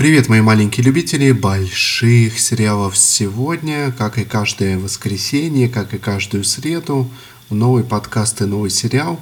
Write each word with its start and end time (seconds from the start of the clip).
Привет, 0.00 0.30
мои 0.30 0.40
маленькие 0.40 0.86
любители 0.86 1.30
больших 1.30 2.40
сериалов 2.40 2.96
сегодня, 2.96 3.92
как 3.92 4.16
и 4.16 4.24
каждое 4.24 4.78
воскресенье, 4.78 5.68
как 5.68 5.92
и 5.92 5.98
каждую 5.98 6.42
среду, 6.44 7.06
новый 7.50 7.84
подкаст 7.84 8.40
и 8.40 8.46
новый 8.46 8.70
сериал. 8.70 9.20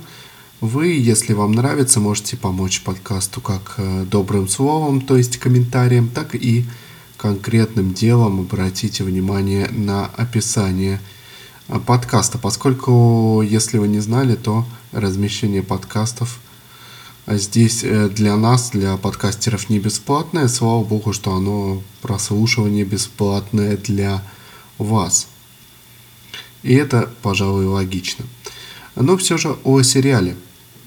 Вы, 0.61 0.91
если 0.91 1.33
вам 1.33 1.51
нравится, 1.51 1.99
можете 1.99 2.37
помочь 2.37 2.83
подкасту 2.83 3.41
как 3.41 3.75
э, 3.79 4.05
добрым 4.09 4.47
словом, 4.47 5.01
то 5.01 5.17
есть 5.17 5.39
комментарием, 5.39 6.09
так 6.09 6.37
и 6.37 6.65
конкретным 7.17 7.93
делом 7.93 8.39
обратите 8.39 9.03
внимание 9.03 9.67
на 9.73 10.07
описание 10.07 11.01
э, 11.67 11.81
подкаста, 11.85 12.39
поскольку, 12.39 13.43
если 13.45 13.79
вы 13.79 13.89
не 13.89 13.99
знали, 13.99 14.37
то 14.37 14.65
размещение 14.93 15.65
подкастов– 15.65 16.39
здесь 17.37 17.85
э, 17.85 18.09
для 18.09 18.37
нас, 18.37 18.71
для 18.71 18.97
подкастеров 18.97 19.69
не 19.69 19.79
бесплатное. 19.79 20.49
Слава 20.49 20.83
богу, 20.83 21.13
что 21.13 21.35
оно 21.35 21.83
прослушивание 22.01 22.85
бесплатное 22.85 23.77
для 23.77 24.23
вас. 24.79 25.29
И 26.63 26.75
это, 26.75 27.11
пожалуй, 27.23 27.67
логично. 27.67 28.25
Но 28.97 29.17
все 29.17 29.37
же 29.37 29.57
о 29.65 29.83
сериале, 29.83 30.37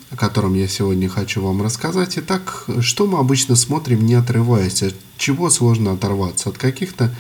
о 0.10 0.18
котором 0.18 0.56
я 0.56 0.68
сегодня 0.68 1.08
хочу 1.10 1.42
вам 1.42 1.62
рассказать. 1.62 2.18
Итак, 2.18 2.66
что 2.82 3.08
мы 3.08 3.20
обычно 3.20 3.56
смотрим, 3.56 4.06
не 4.06 4.16
отрываясь? 4.16 4.84
От 4.84 4.96
чего 5.18 5.50
сложно 5.50 5.94
оторваться? 5.94 6.50
От 6.50 6.58
каких-то 6.58 7.16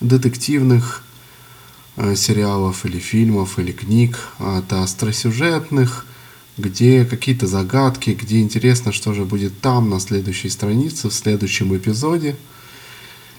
детективных 0.00 1.04
э, 1.96 2.16
сериалов 2.16 2.86
или 2.86 2.98
фильмов 2.98 3.58
или 3.58 3.72
книг, 3.72 4.18
от 4.38 4.72
остросюжетных– 4.72 6.06
где 6.58 7.04
какие-то 7.04 7.46
загадки, 7.46 8.10
где 8.10 8.40
интересно, 8.40 8.92
что 8.92 9.14
же 9.14 9.24
будет 9.24 9.60
там, 9.60 9.88
на 9.88 10.00
следующей 10.00 10.50
странице, 10.50 11.08
в 11.08 11.14
следующем 11.14 11.74
эпизоде. 11.76 12.36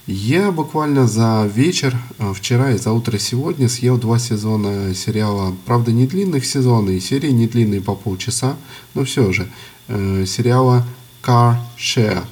Я 0.05 0.51
буквально 0.51 1.07
за 1.07 1.49
вечер, 1.53 1.95
э, 2.17 2.33
вчера 2.33 2.71
и 2.71 2.77
за 2.77 2.91
утро 2.91 3.17
сегодня 3.17 3.69
съел 3.69 3.97
два 3.97 4.19
сезона 4.19 4.93
сериала, 4.93 5.55
правда 5.65 5.93
не 5.93 6.07
длинных 6.07 6.45
сезона, 6.45 6.89
и 6.89 6.99
серии 6.99 7.29
не 7.29 7.47
длинные 7.47 7.79
по 7.79 7.95
полчаса, 7.95 8.57
но 8.95 9.05
все 9.05 9.31
же, 9.31 9.49
э, 9.87 10.25
сериала 10.25 10.85
Car 11.21 11.57
Share, 11.77 12.25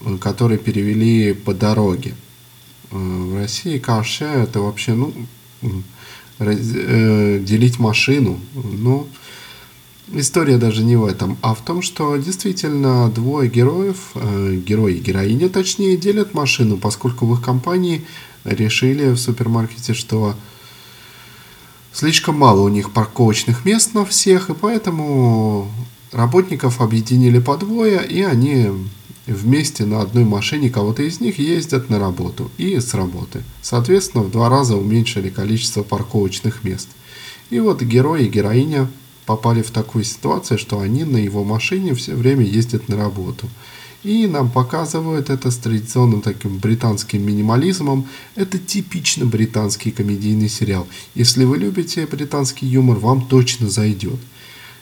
э, 0.00 0.16
который 0.18 0.58
перевели 0.58 1.34
по 1.34 1.54
дороге. 1.54 2.14
В 2.90 3.36
России 3.36 3.80
Car 3.80 4.02
Share 4.02 4.44
это 4.44 4.60
вообще, 4.60 4.94
ну, 4.94 5.12
делить 6.38 7.78
машину, 7.78 8.40
ну, 8.54 9.06
История 10.12 10.58
даже 10.58 10.84
не 10.84 10.96
в 10.96 11.04
этом, 11.04 11.38
а 11.40 11.54
в 11.54 11.62
том, 11.62 11.80
что 11.80 12.16
действительно 12.16 13.10
двое 13.10 13.48
героев, 13.48 14.10
э, 14.14 14.56
герой 14.56 14.94
и 14.94 15.00
героиня 15.00 15.48
точнее, 15.48 15.96
делят 15.96 16.34
машину, 16.34 16.76
поскольку 16.76 17.24
в 17.24 17.32
их 17.34 17.42
компании 17.42 18.04
решили 18.44 19.12
в 19.12 19.16
супермаркете, 19.16 19.94
что 19.94 20.34
слишком 21.92 22.36
мало 22.36 22.60
у 22.60 22.68
них 22.68 22.92
парковочных 22.92 23.64
мест 23.64 23.94
на 23.94 24.04
всех, 24.04 24.50
и 24.50 24.54
поэтому 24.54 25.70
работников 26.12 26.82
объединили 26.82 27.38
по 27.38 27.56
двое, 27.56 28.06
и 28.06 28.22
они 28.22 28.68
вместе 29.26 29.86
на 29.86 30.02
одной 30.02 30.24
машине 30.24 30.68
кого-то 30.68 31.02
из 31.02 31.20
них 31.20 31.38
ездят 31.38 31.88
на 31.88 31.98
работу 31.98 32.50
и 32.58 32.78
с 32.78 32.92
работы. 32.92 33.42
Соответственно, 33.62 34.22
в 34.22 34.30
два 34.30 34.50
раза 34.50 34.76
уменьшили 34.76 35.30
количество 35.30 35.82
парковочных 35.82 36.62
мест. 36.62 36.88
И 37.48 37.58
вот 37.58 37.80
герой 37.80 38.26
и 38.26 38.28
героиня 38.28 38.88
попали 39.26 39.62
в 39.62 39.70
такую 39.70 40.04
ситуацию, 40.04 40.58
что 40.58 40.80
они 40.80 41.04
на 41.04 41.16
его 41.16 41.44
машине 41.44 41.94
все 41.94 42.14
время 42.14 42.44
ездят 42.44 42.88
на 42.88 42.96
работу. 42.96 43.48
И 44.02 44.26
нам 44.26 44.50
показывают 44.50 45.30
это 45.30 45.50
с 45.50 45.56
традиционным 45.56 46.20
таким 46.20 46.58
британским 46.58 47.26
минимализмом. 47.26 48.06
Это 48.34 48.58
типично 48.58 49.24
британский 49.24 49.90
комедийный 49.90 50.50
сериал. 50.50 50.86
Если 51.14 51.44
вы 51.44 51.56
любите 51.56 52.06
британский 52.06 52.66
юмор, 52.66 52.98
вам 52.98 53.26
точно 53.26 53.70
зайдет. 53.70 54.20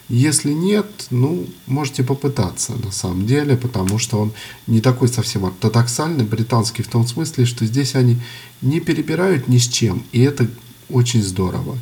Если 0.08 0.52
нет, 0.52 1.06
ну, 1.10 1.47
можете 1.66 2.02
попытаться 2.02 2.72
на 2.72 2.91
самом 2.91 3.26
деле, 3.26 3.56
потому 3.56 3.98
что 3.98 4.19
он 4.19 4.32
не 4.66 4.81
такой 4.81 5.08
совсем 5.08 5.47
ортодоксальный, 5.47 6.25
британский 6.25 6.82
в 6.82 6.88
том 6.88 7.06
смысле, 7.06 7.47
что 7.47 7.64
здесь 7.64 7.94
они 7.94 8.19
не 8.60 8.81
перебирают 8.81 9.47
ни 9.47 9.58
с 9.58 9.69
чем, 9.69 10.02
и 10.10 10.20
это 10.20 10.50
очень 10.91 11.22
здорово. 11.22 11.78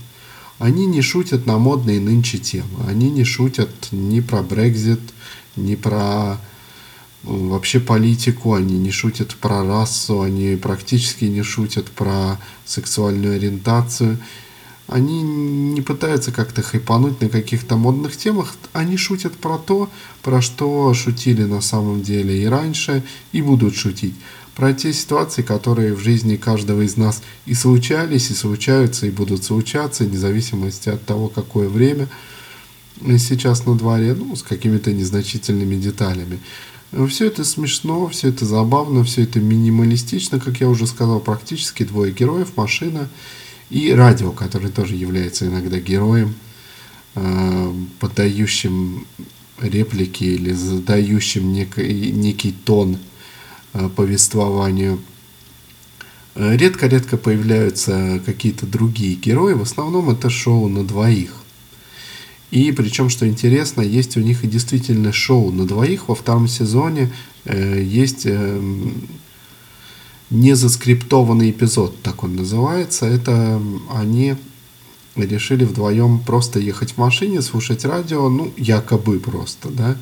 Они 0.61 0.85
не 0.85 1.01
шутят 1.01 1.47
на 1.47 1.57
модные 1.57 2.01
нынче 2.01 2.37
темы. 2.37 2.85
Они 2.87 3.11
не 3.11 3.25
шутят 3.25 3.71
ни 3.93 4.21
про 4.21 4.43
Брекзит, 4.43 5.01
ни 5.57 5.75
про 5.75 6.39
вообще 7.23 7.81
политику, 7.81 8.53
они 8.53 8.79
не 8.79 8.91
шутят 8.91 9.35
про 9.37 9.65
расу, 9.65 10.21
они 10.21 10.57
практически 10.57 11.25
не 11.25 11.43
шутят 11.43 11.87
про 11.87 12.39
сексуальную 12.67 13.37
ориентацию. 13.37 14.19
Они 14.87 15.23
не 15.23 15.81
пытаются 15.81 16.31
как-то 16.31 16.61
хайпануть 16.61 17.23
на 17.23 17.31
каких-то 17.31 17.77
модных 17.77 18.19
темах, 18.19 18.55
они 18.75 18.99
шутят 18.99 19.37
про 19.37 19.57
то, 19.57 19.89
про 20.21 20.43
что 20.43 20.93
шутили 20.93 21.45
на 21.45 21.63
самом 21.63 22.03
деле 22.03 22.43
и 22.43 22.45
раньше, 22.45 23.03
и 23.33 23.41
будут 23.41 23.77
шутить 23.77 24.15
про 24.55 24.73
те 24.73 24.93
ситуации, 24.93 25.43
которые 25.43 25.95
в 25.95 26.01
жизни 26.01 26.37
каждого 26.37 26.83
из 26.83 26.97
нас 26.97 27.23
и 27.47 27.55
случались, 27.55 28.31
и 28.31 28.35
случаются, 28.35 29.07
и 29.07 29.11
будут 29.11 29.45
случаться, 29.45 30.05
вне 30.05 30.19
зависимости 30.19 30.89
от 30.89 31.05
того, 31.05 31.29
какое 31.29 31.69
время 31.69 32.09
сейчас 33.19 33.65
на 33.67 33.77
дворе, 33.77 34.15
ну, 34.15 34.37
с 34.37 34.43
какими-то 34.43 34.93
незначительными 34.93 35.77
деталями. 35.77 36.41
Все 37.09 37.27
это 37.27 37.45
смешно, 37.45 38.09
все 38.09 38.29
это 38.29 38.45
забавно, 38.45 39.05
все 39.05 39.23
это 39.23 39.39
минималистично, 39.39 40.41
как 40.41 40.61
я 40.61 40.69
уже 40.69 40.87
сказал, 40.87 41.21
практически 41.21 41.85
двое 41.85 42.13
героев, 42.13 42.57
машина 42.57 43.09
и 43.71 43.93
радио, 43.93 44.33
который 44.33 44.71
тоже 44.71 44.97
является 44.97 45.47
иногда 45.47 45.79
героем, 45.79 46.35
э, 47.15 47.75
подающим 48.01 49.07
реплики 49.61 50.25
или 50.25 50.53
задающим 50.53 51.53
некий, 51.53 52.11
некий 52.11 52.53
тон– 52.53 52.99
повествованию. 53.97 55.01
Э, 56.35 56.57
редко-редко 56.57 57.17
появляются 57.17 58.21
какие-то 58.25 58.67
другие 58.67 59.15
герои, 59.15 59.55
в 59.55 59.63
основном 59.63 60.11
это 60.11 60.31
шоу 60.31 60.69
на 60.69 60.85
двоих. 60.85 61.33
И 62.51 62.73
причем, 62.73 63.09
что 63.11 63.29
интересно, 63.29 63.81
есть 63.81 64.17
у 64.17 64.21
них 64.21 64.43
и 64.43 64.49
действительно 64.49 65.13
шоу 65.13 65.53
на 65.53 65.67
двоих. 65.67 66.09
Во 66.09 66.15
втором 66.15 66.49
сезоне 66.49 67.13
э, 67.45 67.83
есть 67.83 68.23
э, 68.25 68.61
незаскриптованный 70.31 71.51
эпизод, 71.51 72.03
так 72.03 72.25
он 72.25 72.37
называется. 72.37 73.07
Это 73.07 73.61
они 73.93 74.37
решили 75.17 75.65
вдвоем 75.65 76.21
просто 76.21 76.59
ехать 76.59 76.93
в 76.93 76.99
машине, 76.99 77.43
слушать 77.43 77.85
радио, 77.85 78.29
ну, 78.29 78.53
якобы 78.57 79.19
просто, 79.21 79.69
да, 79.69 79.91
Э, 79.93 79.97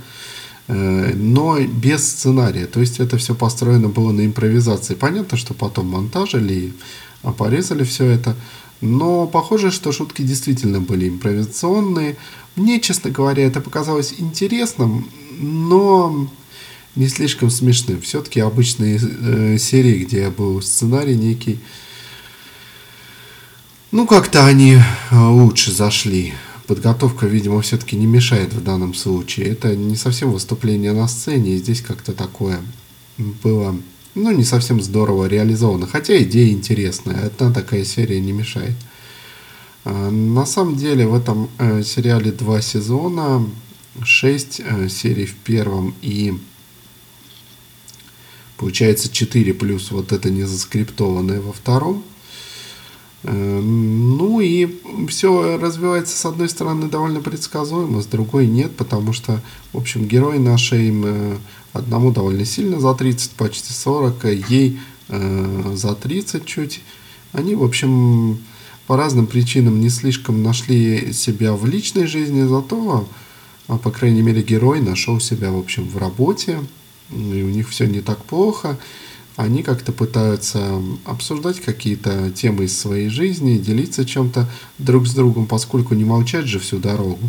но 0.68 1.58
без 1.60 2.06
сценария. 2.06 2.66
То 2.66 2.80
есть 2.80 3.00
это 3.00 3.16
все 3.16 3.34
построено 3.34 3.88
было 3.88 4.12
на 4.12 4.24
импровизации. 4.26 4.94
Понятно, 4.94 5.38
что 5.38 5.54
потом 5.54 5.88
монтажили, 5.88 6.74
а 7.22 7.32
порезали 7.32 7.84
все 7.84 8.04
это. 8.04 8.36
Но 8.80 9.26
похоже, 9.26 9.70
что 9.70 9.92
шутки 9.92 10.22
действительно 10.22 10.80
были 10.80 11.08
импровизационные. 11.08 12.16
Мне, 12.54 12.80
честно 12.80 13.10
говоря, 13.10 13.44
это 13.44 13.60
показалось 13.60 14.14
интересным, 14.18 15.08
но 15.38 16.28
не 16.94 17.08
слишком 17.08 17.50
смешным. 17.50 18.00
Все-таки 18.00 18.40
обычные 18.40 19.00
э, 19.00 19.58
серии, 19.58 20.04
где 20.04 20.30
был 20.30 20.60
сценарий 20.62 21.16
некий, 21.16 21.58
ну 23.90 24.06
как-то 24.06 24.44
они 24.44 24.74
э, 24.74 24.80
лучше 25.16 25.72
зашли 25.72 26.34
подготовка, 26.68 27.26
видимо, 27.26 27.60
все-таки 27.62 27.96
не 27.96 28.06
мешает 28.06 28.52
в 28.52 28.62
данном 28.62 28.94
случае. 28.94 29.48
Это 29.48 29.74
не 29.74 29.96
совсем 29.96 30.30
выступление 30.30 30.92
на 30.92 31.08
сцене, 31.08 31.54
и 31.54 31.56
здесь 31.56 31.80
как-то 31.80 32.12
такое 32.12 32.60
было, 33.16 33.74
ну, 34.14 34.30
не 34.30 34.44
совсем 34.44 34.80
здорово 34.80 35.26
реализовано. 35.26 35.86
Хотя 35.86 36.22
идея 36.22 36.52
интересная, 36.52 37.26
одна 37.26 37.52
такая 37.52 37.84
серия 37.84 38.20
не 38.20 38.32
мешает. 38.32 38.76
А, 39.84 40.10
на 40.10 40.44
самом 40.44 40.76
деле 40.76 41.06
в 41.06 41.14
этом 41.14 41.48
э, 41.58 41.82
сериале 41.82 42.32
два 42.32 42.60
сезона, 42.60 43.48
шесть 44.04 44.60
э, 44.62 44.88
серий 44.90 45.26
в 45.26 45.34
первом 45.36 45.94
и 46.02 46.34
получается 48.58 49.10
4 49.10 49.54
плюс 49.54 49.90
вот 49.90 50.12
это 50.12 50.28
не 50.28 50.42
заскриптованное 50.42 51.40
во 51.40 51.52
втором. 51.54 52.04
Э, 53.24 53.60
ну 53.60 54.40
и 54.40 54.68
все 55.08 55.58
развивается 55.58 56.16
с 56.16 56.24
одной 56.24 56.48
стороны 56.48 56.88
довольно 56.88 57.20
предсказуемо, 57.20 58.00
с 58.02 58.06
другой 58.06 58.46
нет, 58.46 58.76
потому 58.76 59.12
что, 59.12 59.40
в 59.72 59.78
общем, 59.78 60.06
герой 60.06 60.38
нашей 60.38 60.92
э, 60.92 61.36
одному 61.72 62.12
довольно 62.12 62.44
сильно 62.44 62.80
за 62.80 62.94
30, 62.94 63.32
почти 63.32 63.72
40, 63.72 64.24
а 64.24 64.30
ей 64.30 64.80
э, 65.08 65.72
за 65.74 65.94
30 65.94 66.44
чуть. 66.44 66.80
Они, 67.32 67.54
в 67.54 67.64
общем, 67.64 68.38
по 68.86 68.96
разным 68.96 69.26
причинам 69.26 69.80
не 69.80 69.90
слишком 69.90 70.42
нашли 70.42 71.12
себя 71.12 71.52
в 71.52 71.66
личной 71.66 72.06
жизни, 72.06 72.46
зато, 72.46 73.06
а, 73.66 73.76
по 73.76 73.90
крайней 73.90 74.22
мере, 74.22 74.42
герой 74.42 74.80
нашел 74.80 75.20
себя, 75.20 75.50
в 75.50 75.58
общем, 75.58 75.86
в 75.86 75.98
работе, 75.98 76.58
и 77.10 77.42
у 77.42 77.50
них 77.50 77.68
все 77.68 77.86
не 77.86 78.00
так 78.00 78.24
плохо, 78.24 78.78
они 79.38 79.62
как-то 79.62 79.92
пытаются 79.92 80.82
обсуждать 81.04 81.60
какие-то 81.60 82.32
темы 82.32 82.64
из 82.64 82.76
своей 82.76 83.08
жизни, 83.08 83.56
делиться 83.56 84.04
чем-то 84.04 84.50
друг 84.78 85.06
с 85.06 85.14
другом, 85.14 85.46
поскольку 85.46 85.94
не 85.94 86.02
молчать 86.02 86.46
же 86.46 86.58
всю 86.58 86.78
дорогу. 86.78 87.20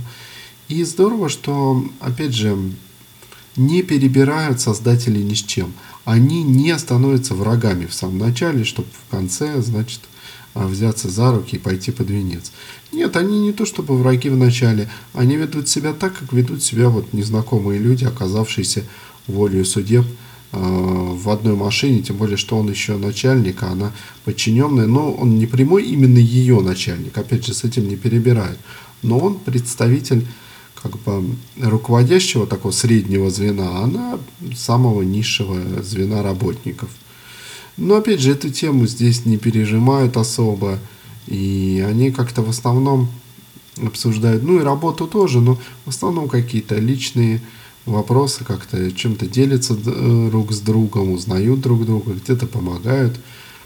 И 0.70 0.84
здорово, 0.84 1.30
что, 1.30 1.86
опять 2.00 2.34
же, 2.34 2.58
не 3.56 3.84
перебирают 3.84 4.60
создатели 4.60 5.20
ни 5.22 5.36
с 5.36 5.44
чем. 5.44 5.72
Они 6.04 6.42
не 6.42 6.76
становятся 6.80 7.36
врагами 7.36 7.86
в 7.86 7.94
самом 7.94 8.18
начале, 8.18 8.64
чтобы 8.64 8.88
в 8.88 9.12
конце, 9.12 9.62
значит, 9.62 10.00
а, 10.56 10.66
взяться 10.66 11.10
за 11.10 11.32
руки 11.32 11.58
и 11.58 11.60
пойти 11.60 11.92
под 11.92 12.10
венец. 12.10 12.52
Нет, 12.92 13.16
они 13.18 13.40
не 13.40 13.54
то 13.54 13.68
чтобы 13.68 13.96
враги 13.96 14.30
в 14.30 14.36
начале, 14.36 14.90
они 15.14 15.36
ведут 15.36 15.70
себя 15.70 15.94
так, 15.94 16.18
как 16.18 16.34
ведут 16.34 16.64
себя 16.64 16.90
вот 16.90 17.14
незнакомые 17.14 17.80
люди, 17.80 18.06
оказавшиеся 18.06 18.84
волею 19.28 19.64
судеб 19.64 20.08
в 20.52 21.30
одной 21.30 21.56
машине, 21.56 22.02
тем 22.02 22.18
более, 22.18 22.38
что 22.38 22.58
он 22.58 22.70
еще 22.70 22.98
начальник, 22.98 23.62
а 23.62 23.72
она 23.72 23.92
подчиненная, 24.26 24.88
но 24.88 25.12
он 25.12 25.38
не 25.38 25.46
прямой 25.46 25.84
именно 25.84 26.18
ее 26.18 26.60
начальник, 26.62 27.18
опять 27.18 27.46
же, 27.46 27.54
с 27.54 27.64
этим 27.64 27.88
не 27.88 27.96
перебирает, 27.96 28.58
но 29.04 29.20
он 29.20 29.36
представитель 29.36 30.26
как 30.82 30.98
бы 31.02 31.36
руководящего 31.62 32.48
такого 32.48 32.72
среднего 32.72 33.30
звена, 33.30 33.70
а 33.70 33.84
она 33.84 34.20
самого 34.56 35.02
низшего 35.02 35.84
звена 35.84 36.24
работников. 36.24 36.90
Но 37.78 37.96
опять 37.96 38.20
же, 38.20 38.32
эту 38.32 38.50
тему 38.50 38.88
здесь 38.88 39.26
не 39.26 39.38
пережимают 39.38 40.18
особо, 40.18 40.80
и 41.28 41.86
они 41.88 42.12
как-то 42.12 42.42
в 42.42 42.50
основном 42.50 43.10
обсуждают, 43.78 44.44
ну 44.44 44.60
и 44.60 44.64
работу 44.64 45.08
тоже, 45.08 45.40
но 45.42 45.60
в 45.86 45.90
основном 45.90 46.28
какие-то 46.28 46.76
личные 46.78 47.42
вопросы, 47.90 48.44
как-то 48.44 48.92
чем-то 48.92 49.28
делятся 49.28 49.76
друг 49.76 50.52
с 50.52 50.60
другом, 50.60 51.12
узнают 51.12 51.62
друг 51.62 51.86
друга, 51.86 52.14
где-то 52.14 52.48
помогают 52.48 53.20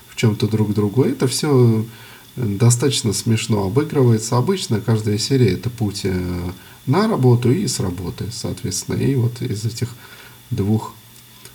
в 0.09 0.15
чем-то 0.15 0.47
друг 0.47 0.73
другу. 0.73 1.03
Это 1.03 1.27
все 1.27 1.85
достаточно 2.35 3.13
смешно 3.13 3.65
обыгрывается. 3.65 4.37
Обычно 4.37 4.81
каждая 4.81 5.17
серия 5.17 5.53
это 5.53 5.69
путь 5.69 6.01
э, 6.03 6.51
на 6.85 7.07
работу 7.07 7.51
и 7.51 7.67
с 7.67 7.79
работы, 7.79 8.25
соответственно. 8.31 8.95
И 8.95 9.15
вот 9.15 9.41
из 9.41 9.65
этих 9.65 9.89
двух 10.49 10.93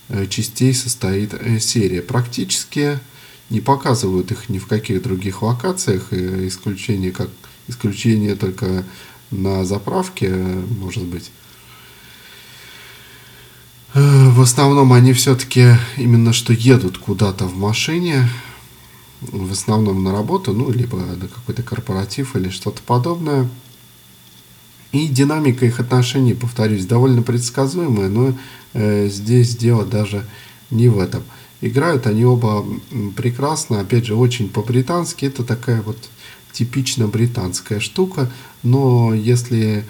э, 0.09 0.26
частей 0.26 0.75
состоит 0.75 1.35
э, 1.35 1.59
серия. 1.59 2.03
Практически 2.03 3.00
не 3.50 3.61
показывают 3.61 4.31
их 4.31 4.49
ни 4.49 4.59
в 4.59 4.67
каких 4.67 5.03
других 5.03 5.43
локациях, 5.43 6.12
исключение, 6.12 7.12
как, 7.12 7.31
исключение 7.67 8.37
только 8.37 8.85
на 9.31 9.64
заправке, 9.64 10.31
может 10.31 11.05
быть. 11.05 11.31
В 13.94 14.43
основном 14.43 14.93
они 14.93 15.12
все-таки 15.12 15.75
именно 15.96 16.32
что 16.32 16.52
едут 16.52 16.99
куда-то 16.99 17.46
в 17.46 17.56
машине, 17.56 18.29
в 19.20 19.52
основном 19.52 20.05
на 20.05 20.12
работу, 20.12 20.52
ну, 20.52 20.70
либо 20.70 20.99
на 20.99 21.26
какой-то 21.26 21.62
корпоратив 21.62 22.37
или 22.37 22.50
что-то 22.50 22.82
подобное. 22.82 23.49
И 24.93 25.06
динамика 25.06 25.67
их 25.67 25.81
отношений, 25.81 26.35
повторюсь, 26.35 26.87
довольно 26.87 27.23
предсказуемая, 27.23 28.08
но 28.08 28.35
э, 28.73 29.08
здесь 29.08 29.56
дело 29.56 29.85
даже 29.85 30.25
не 30.70 30.88
в 30.88 30.99
этом. 30.99 31.23
Играют 31.61 32.06
они 32.06 32.25
оба 32.25 32.64
прекрасно, 33.17 33.81
опять 33.81 34.06
же, 34.06 34.14
очень 34.14 34.49
по-британски. 34.49 35.26
Это 35.26 35.44
такая 35.44 35.82
вот 35.82 35.99
типично 36.52 37.06
британская 37.06 37.81
штука, 37.81 38.31
но 38.62 39.12
если 39.12 39.79
э, 39.79 39.82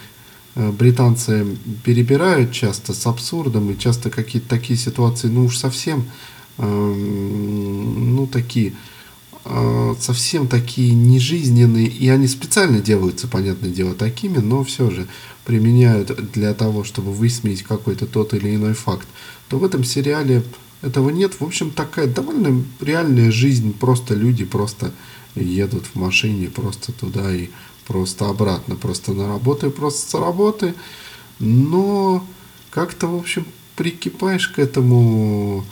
британцы 0.59 1.47
перебирают 1.85 2.53
часто 2.53 2.93
с 2.93 3.07
абсурдом 3.07 3.71
и 3.71 3.79
часто 3.79 4.11
какие-то 4.11 4.49
такие 4.49 4.79
ситуации, 4.79 5.29
ну 5.29 5.45
уж 5.45 5.57
совсем, 5.57 6.05
э, 6.59 6.65
ну 6.65 8.27
такие 8.27 8.75
Э, 9.51 9.95
совсем 9.99 10.47
такие 10.47 10.93
нежизненные, 10.95 11.87
и 11.87 12.07
они 12.11 12.29
специально 12.29 12.81
делаются, 12.81 13.29
понятное 13.29 13.71
дело, 13.71 13.95
такими, 13.95 14.39
но 14.39 14.63
все 14.63 14.91
же 14.91 15.07
применяют 15.47 16.33
для 16.33 16.53
того, 16.53 16.85
чтобы 16.85 17.13
высмеять 17.13 17.63
какой-то 17.63 18.05
тот 18.05 18.35
или 18.35 18.55
иной 18.55 18.75
факт, 18.75 19.09
то 19.49 19.59
в 19.59 19.65
этом 19.65 19.85
сериале 19.85 20.43
этого 20.83 21.09
нет. 21.09 21.41
В 21.41 21.45
общем, 21.45 21.71
такая 21.71 22.09
довольно 22.09 22.63
реальная 22.81 23.31
жизнь, 23.31 23.73
просто 23.73 24.15
люди 24.15 24.45
просто 24.45 24.93
едут 25.35 25.87
в 25.87 25.95
машине 25.99 26.49
просто 26.49 26.93
туда 26.93 27.35
и 27.35 27.49
просто 27.89 28.29
обратно, 28.29 28.77
просто 28.77 29.13
на 29.13 29.27
работу 29.27 29.67
и 29.67 29.71
просто 29.71 30.11
с 30.11 30.15
работы, 30.15 30.75
но 31.41 32.25
как-то, 32.71 33.09
в 33.09 33.17
общем, 33.17 33.47
прикипаешь 33.77 34.49
к 34.49 34.59
этому 34.59 35.65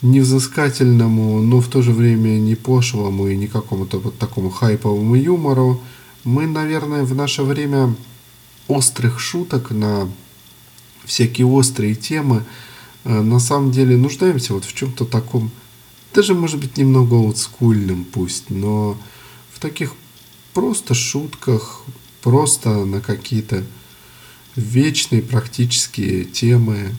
невзыскательному, 0.00 1.40
но 1.40 1.60
в 1.60 1.68
то 1.68 1.82
же 1.82 1.92
время 1.92 2.38
не 2.38 2.54
пошлому 2.54 3.28
и 3.28 3.36
не 3.36 3.46
какому-то 3.46 3.98
вот 3.98 4.18
такому 4.18 4.50
хайповому 4.50 5.14
юмору. 5.14 5.80
Мы, 6.24 6.46
наверное, 6.46 7.04
в 7.04 7.14
наше 7.14 7.42
время 7.42 7.94
острых 8.66 9.20
шуток 9.20 9.70
на 9.70 10.08
всякие 11.04 11.46
острые 11.46 11.94
темы 11.94 12.44
э, 13.04 13.20
на 13.20 13.40
самом 13.40 13.70
деле 13.70 13.96
нуждаемся 13.96 14.54
вот 14.54 14.64
в 14.64 14.72
чем-то 14.72 15.04
таком, 15.04 15.50
даже 16.14 16.34
может 16.34 16.60
быть 16.60 16.78
немного 16.78 17.14
олдскульным 17.14 18.04
пусть, 18.04 18.48
но 18.48 18.96
в 19.52 19.58
таких 19.58 19.94
просто 20.54 20.94
шутках, 20.94 21.82
просто 22.22 22.84
на 22.84 23.00
какие-то 23.00 23.64
вечные 24.56 25.20
практические 25.20 26.24
темы, 26.24 26.94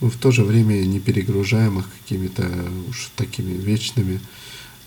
но 0.00 0.10
в 0.10 0.16
то 0.16 0.30
же 0.30 0.44
время 0.44 0.74
не 0.84 1.00
перегружаем 1.00 1.78
их 1.78 1.86
какими-то 2.00 2.46
уж 2.88 3.10
такими 3.16 3.52
вечными 3.52 4.20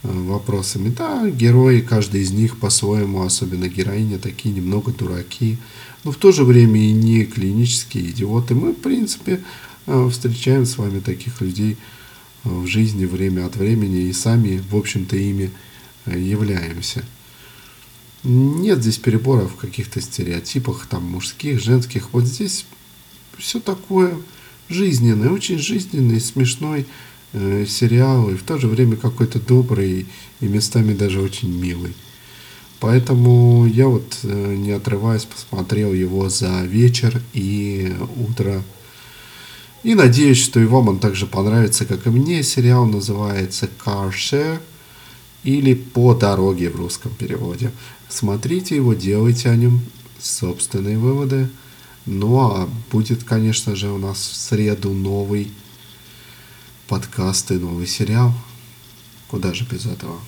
э, 0.04 0.07
вопросами. 0.12 0.90
Да, 0.90 1.28
герои, 1.30 1.81
каждый 1.81 2.22
из 2.22 2.31
них 2.31 2.57
по-своему, 2.60 3.24
особенно 3.24 3.68
героиня, 3.68 4.19
такие 4.19 4.54
немного 4.54 4.92
дураки, 4.92 5.58
но 6.04 6.12
в 6.12 6.18
то 6.18 6.31
же 6.31 6.44
время 6.44 6.80
и 6.80 6.92
не 6.92 7.25
клинические 7.25 8.12
идиоты. 8.12 8.54
Мы, 8.54 8.74
в 8.74 8.78
принципе, 8.78 9.42
э, 9.88 10.10
встречаем 10.12 10.66
с 10.66 10.78
вами 10.78 11.00
таких 11.00 11.42
людей 11.42 11.78
э, 12.44 12.50
в 12.50 12.68
жизни 12.68 13.06
время 13.06 13.48
от 13.48 13.56
времени 13.56 14.01
и 14.04 14.13
сами, 14.13 14.62
в 14.69 14.75
общем-то, 14.75 15.18
ими 15.18 15.50
являемся. 16.06 17.04
Нет 18.25 18.81
здесь 18.81 18.98
переборов 18.98 19.54
в 19.54 19.56
каких-то 19.56 20.01
стереотипах, 20.01 20.88
там, 20.88 21.04
мужских, 21.04 21.62
женских. 21.62 22.12
Вот 22.12 22.25
здесь 22.25 22.66
все 23.38 23.60
такое 23.60 24.18
жизненный, 24.68 25.30
очень 25.30 25.60
жизненный, 25.60 26.19
смешной 26.19 26.88
э, 27.33 27.68
сериал, 27.68 28.32
и 28.32 28.36
в 28.36 28.41
то 28.41 28.58
же 28.58 28.67
время 28.67 28.96
какой-то 28.96 29.39
добрый 29.39 30.08
и 30.39 30.46
местами 30.48 30.96
даже 30.96 31.22
очень 31.22 31.55
милый. 31.55 31.94
Поэтому 32.79 33.67
я 33.67 33.88
вот, 33.88 34.17
э, 34.24 34.55
не 34.55 34.72
отрываясь, 34.72 35.25
посмотрел 35.25 35.94
его 35.94 36.27
за 36.27 36.63
вечер 36.63 37.22
и 37.34 37.96
утро. 38.17 38.63
И 39.84 39.94
надеюсь, 39.94 40.41
что 40.41 40.60
и 40.60 40.65
вам 40.65 40.89
он 40.89 40.98
также 40.98 41.27
понравится, 41.27 41.86
как 41.86 42.08
и 42.08 42.10
мне. 42.10 42.41
Сериал 42.41 42.88
называется 42.88 43.70
Share 43.86 44.60
или 45.46 45.75
«По 45.75 46.16
дороге» 46.16 46.70
в 46.70 46.75
русском 46.75 47.14
переводе. 47.14 47.72
Смотрите 48.10 48.75
его, 48.75 48.94
делайте 48.96 49.50
о 49.50 49.56
нем 49.56 49.80
собственные 50.20 50.98
выводы. 50.98 51.50
Ну 52.08 52.40
а 52.40 52.68
будет, 52.92 53.24
конечно 53.24 53.75
же, 53.75 53.92
у 53.92 53.98
нас 53.98 54.18
в 54.18 54.36
среду 54.36 54.92
новый 54.92 55.52
подкаст 56.88 57.52
и 57.52 57.56
новый 57.56 57.86
сериал. 57.86 58.34
Куда 59.28 59.54
же 59.54 59.66
без 59.66 59.86
этого? 59.86 60.20